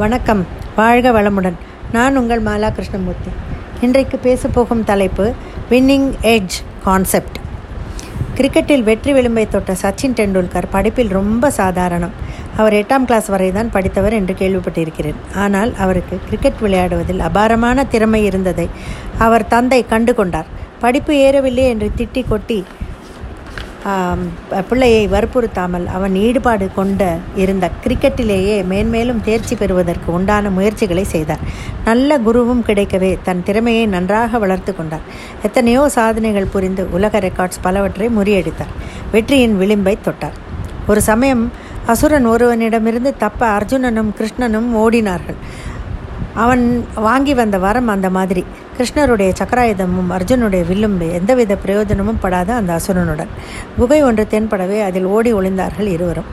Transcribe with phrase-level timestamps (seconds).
[0.00, 0.42] வணக்கம்
[0.76, 1.56] வாழ்க வளமுடன்.
[1.94, 3.30] நான் உங்கள் மாலா கிருஷ்ணமூர்த்தி.
[3.86, 5.24] இன்றைக்கு பேசப்போகும் தலைப்பு
[5.70, 7.38] வின்னிங் எட்ஜ் கான்செப்ட்
[8.36, 12.14] கிரிக்கெட்டில் வெற்றி விளிம்பை தொட்ட சச்சின் டெண்டுல்கர் படிப்பில் ரொம்ப சாதாரணம்.
[12.60, 15.18] அவர் எட்டாம் கிளாஸ் வரை தான் படித்தவர் என்று கேள்விப்பட்டிருக்கிறேன்.
[15.44, 18.68] ஆனால் அவருக்கு கிரிக்கெட் விளையாடுவதில் அபாரமான திறமை இருந்ததை
[19.26, 20.50] அவர் தந்தை கண்டு கொண்டார்
[20.84, 22.60] படிப்பு ஏறவில்லை என்று திட்டி கொட்டி
[24.68, 27.02] பிள்ளையை வற்புறுத்தாமல் அவன் ஈடுபாடு கொண்ட
[27.42, 31.44] இருந்த கிரிக்கெட்டிலேயே மேன்மேலும் தேர்ச்சி பெறுவதற்கு உண்டான முயற்சிகளை செய்தார்.
[31.84, 35.06] நல்ல குருவும் கிடைக்கவே தன் திறமையை நன்றாக வளர்த்து கொண்டார்.
[35.42, 38.74] எத்தனையோ சாதனைகள் புரிந்து உலக ரெக்கார்ட்ஸ் பலவற்றை முறியடித்தார்.
[39.12, 40.38] வெற்றியின் விளிம்பை தொட்டார்.
[40.86, 41.44] ஒரு சமயம்
[41.92, 45.38] அசுரன் ஒருவனிடமிருந்து தப்ப அர்ஜுனனும் கிருஷ்ணனும் ஓடினார்கள்.
[46.42, 46.64] அவன்
[47.06, 48.44] வாங்கி வந்த வரம் அந்த மாதிரி.
[48.80, 53.32] கிருஷ்ணருடைய சக்கராயுதமும் அர்ஜுனுடைய வில்லும் எந்தவித பிரயோஜனமும் படாத அந்த அசுரனுடன்.
[53.78, 56.28] குகை ஒன்று தென்படவே அதில் ஓடி ஒளிந்தார்கள் இருவரும்.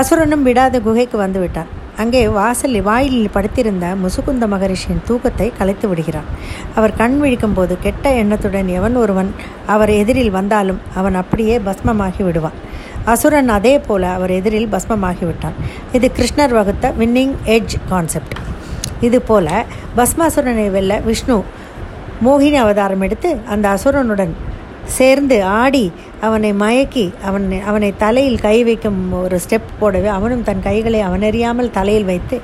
[0.00, 1.68] அசுரனும் விடாத குகைக்கு வந்துவிட்டான்
[2.02, 6.28] அங்கே வாசல் வாயிலில் படுத்திருந்த முசுகுந்த மகரிஷியின் தூக்கத்தை கலைத்து விடுகிறான்.
[6.74, 9.30] அவர் கண் விழிக்கும் போது கெட்ட எண்ணத்துடன் எவன் ஒருவன்
[9.76, 12.58] அவர் எதிரில் வந்தாலும் அவன் அப்படியே பஸ்மமாகி விடுவான்.
[13.14, 15.58] அசுரன் அதே போல அவர் எதிரில் பஸ்மமாகிவிட்டான்
[15.98, 18.34] இது கிருஷ்ணர் வகுத்த வின்னிங் எட்ஜ் கான்செப்ட்.
[19.00, 19.64] இதுபோல
[19.96, 21.36] பஸ்மாசுரனை வெல்ல விஷ்ணு
[22.24, 24.32] மோகினி அவதாரம் எடுத்து அந்த அசுரனுடன்
[24.84, 31.00] சேர்ந்து ஆடி அவனை மயக்கி அவன் அவனை தலையில் கை வைக்கும் ஒரு ஸ்டெப் போடவே அவனும் தன் கைகளை
[31.00, 32.40] அவனறியாமல் தலையில் வைத்து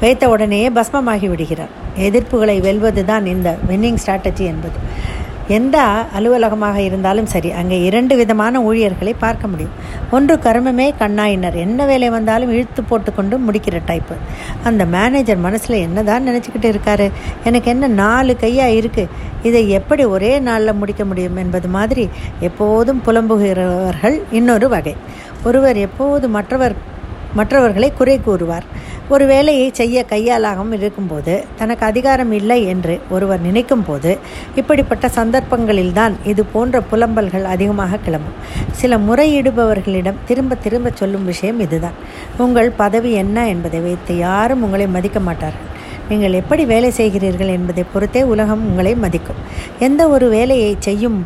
[0.00, 1.72] வைத்த உடனேயே பஸ்மமாகி விடுகிறார்.
[1.98, 4.78] எதிர்ப்புகளை வெல்வது தான் இந்த வின்னிங் ஸ்ட்ராட்டஜி என்பது.
[5.56, 5.76] எந்த
[6.16, 9.74] அலுவலகமாக இருந்தாலும் சரி அங்கே இரண்டு விதமான ஊழியர்களை பார்க்க முடியும்.
[10.16, 11.56] ஒன்று கருமமே கண்ணாயினர்.
[11.64, 14.16] என்ன வேலை வந்தாலும் இழுத்து போட்டுக்கொண்டு முடிக்கிற டைப்பு
[14.70, 17.08] அந்த மேனேஜர் மனசில் என்ன தான் நினச்சிக்கிட்டு இருக்காரு?
[17.50, 19.10] எனக்கு என்ன நாலு கையாக இருக்குது
[19.48, 22.06] இதை எப்படி ஒரே நாளில் முடிக்க முடியும் என்பது மாதிரி
[22.48, 24.94] எப்போதும் புலம்புகிறவர்கள் இன்னொரு வகை.
[25.48, 26.76] ஒருவர் எப்போது மற்றவர்
[27.38, 28.64] மற்றவர்களை குறை கூறுவார்?
[29.14, 34.10] ஒரு வேலையை செய்ய கையாலாகவும் இருக்கும்போது தனக்கு அதிகாரம் இல்லை என்று ஒருவர் நினைக்கும் போது
[34.60, 38.36] இப்படிப்பட்ட சந்தர்ப்பங்களில்தான் இது போன்ற புலம்பல்கள் அதிகமாக கிளம்பும்.
[38.80, 41.98] சில முறையிடுபவர்களிடம் திரும்ப திரும்ப சொல்லும் விஷயம் இதுதான்.
[42.44, 45.68] உங்கள் பதவி என்ன என்பதை வைத்து யாரும் உங்களை மதிக்க மாட்டார்கள்.
[46.08, 49.42] நீங்கள் எப்படி வேலை செய்கிறீர்கள் என்பதை பொறுத்தே உலகம் உங்களை மதிக்கும்.
[49.88, 51.20] எந்த ஒரு வேலையை செய்யும்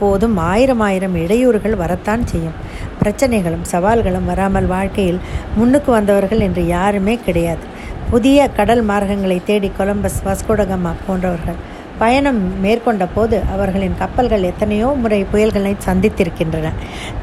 [0.00, 2.58] போதும் ஆயிரம் ஆயிரம் இடையூறுகள் வரத்தான் செய்யும்.
[3.00, 5.20] பிரச்சனைகளும் சவால்களும் வராமல் வாழ்க்கையில்
[5.56, 7.64] முன்னுக்கு வந்தவர்கள் என்று யாருமே கிடையாது.
[8.12, 11.58] புதிய கடல் மார்க்கங்களை தேடி கொலம்பஸ் வாஸ்கோடகமா போன்றவர்கள்
[12.02, 16.70] பயணம் மேற்கொண்ட போது அவர்களின் கப்பல்கள் எத்தனையோ முறை புயல்களை சந்தித்திருக்கின்றன.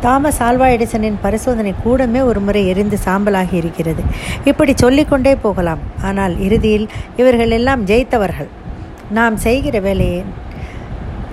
[0.03, 4.03] தாமஸ் ஆல்வா எடிசனின் பரிசோதனை கூடமே ஒரு முறை எரிந்து சாம்பலாகி இருக்கிறது.
[4.51, 5.83] இப்படி சொல்லிக்கொண்டே போகலாம்.
[6.09, 6.87] ஆனால் இறுதியில்
[7.21, 8.49] இவர்கள் எல்லாம் ஜெயித்தவர்கள்.
[9.19, 10.21] நாம் செய்கிற வேலையை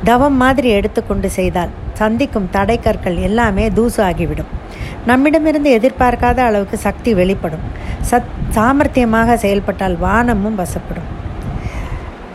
[0.04, 4.50] தவம் மாதிரி எடுத்துக்கொண்டு செய்தால் சந்திக்கும் தடைக்கற்கள் எல்லாமே தூசு ஆகிவிடும்
[5.06, 7.64] நம்மிடமிருந்து எதிர்பார்க்காத அளவுக்கு சக்தி வெளிப்படும்.
[8.10, 11.08] சத் சாமர்த்தியமாக செயல்பட்டால் வானமும் வசப்படும்.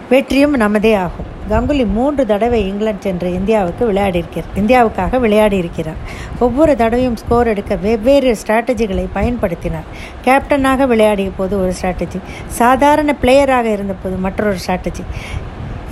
[0.09, 1.35] வெற்றியும் நமதே ஆகும்.
[1.49, 4.51] கங்குலி மூன்று தடவை இங்கிலாந்து சென்று இந்தியாவுக்கு விளையாடியிருக்கிறார்.
[4.55, 6.01] இந்தியாவுக்காக விளையாடி இருக்கிறார்
[6.39, 9.87] ஒவ்வொரு தடவையும் ஸ்கோர் எடுக்க வெவ்வேறு ஸ்ட்ராட்டஜிகளை பயன்படுத்தினார்.
[10.25, 12.19] கேப்டனாக விளையாடிய போது ஒரு ஸ்ட்ராட்டஜி
[12.61, 15.05] சாதாரண பிளேயராக இருந்தபோது மற்றொரு ஸ்ட்ராட்டஜி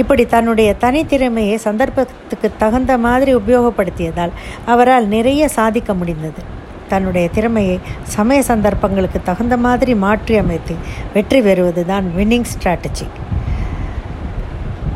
[0.01, 4.33] இப்படி தன்னுடைய தனித்திறமையை சந்தர்ப்பத்துக்கு தகுந்த மாதிரி உபயோகப்படுத்தியதால்
[4.73, 6.43] அவரால் நிறைய சாதிக்க முடிந்தது.
[6.91, 7.77] தன்னுடைய திறமையை
[8.15, 10.75] சமய சந்தர்ப்பங்களுக்கு தகுந்த மாதிரி மாற்றி அமைத்து
[11.13, 13.07] வெற்றி பெறுவது தான் வின்னிங் ஸ்ட்ராட்டஜி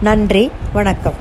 [0.08, 0.44] நன்றி
[0.74, 1.18] வணக்கம்.